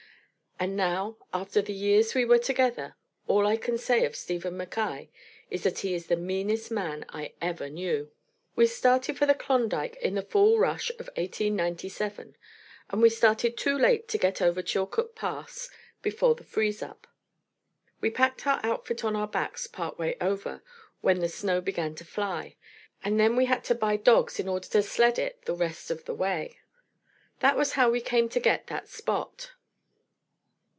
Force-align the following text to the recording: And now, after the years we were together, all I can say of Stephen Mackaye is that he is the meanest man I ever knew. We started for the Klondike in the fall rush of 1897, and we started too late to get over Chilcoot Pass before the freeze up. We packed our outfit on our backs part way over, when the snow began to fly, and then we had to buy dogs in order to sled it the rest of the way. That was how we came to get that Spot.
And 0.59 0.75
now, 0.75 1.17
after 1.33 1.59
the 1.59 1.73
years 1.73 2.13
we 2.13 2.23
were 2.23 2.37
together, 2.37 2.95
all 3.25 3.47
I 3.47 3.57
can 3.57 3.79
say 3.79 4.05
of 4.05 4.15
Stephen 4.15 4.57
Mackaye 4.57 5.09
is 5.49 5.63
that 5.63 5.79
he 5.79 5.95
is 5.95 6.05
the 6.05 6.15
meanest 6.15 6.69
man 6.69 7.03
I 7.09 7.33
ever 7.41 7.67
knew. 7.67 8.11
We 8.55 8.67
started 8.67 9.17
for 9.17 9.25
the 9.25 9.33
Klondike 9.33 9.95
in 10.03 10.13
the 10.13 10.21
fall 10.21 10.59
rush 10.59 10.91
of 10.99 11.07
1897, 11.15 12.37
and 12.91 13.01
we 13.01 13.09
started 13.09 13.57
too 13.57 13.75
late 13.75 14.07
to 14.09 14.19
get 14.19 14.39
over 14.39 14.61
Chilcoot 14.61 15.15
Pass 15.15 15.67
before 16.03 16.35
the 16.35 16.43
freeze 16.43 16.83
up. 16.83 17.07
We 17.99 18.11
packed 18.11 18.45
our 18.45 18.59
outfit 18.63 19.03
on 19.03 19.15
our 19.15 19.27
backs 19.27 19.65
part 19.65 19.97
way 19.97 20.15
over, 20.21 20.61
when 20.99 21.21
the 21.21 21.29
snow 21.29 21.59
began 21.61 21.95
to 21.95 22.05
fly, 22.05 22.55
and 23.03 23.19
then 23.19 23.35
we 23.35 23.45
had 23.45 23.63
to 23.63 23.73
buy 23.73 23.97
dogs 23.97 24.39
in 24.39 24.47
order 24.47 24.67
to 24.67 24.83
sled 24.83 25.17
it 25.17 25.41
the 25.45 25.55
rest 25.55 25.89
of 25.89 26.05
the 26.05 26.13
way. 26.13 26.59
That 27.39 27.57
was 27.57 27.71
how 27.73 27.89
we 27.89 27.99
came 27.99 28.29
to 28.29 28.39
get 28.39 28.67
that 28.67 28.87
Spot. 28.87 29.53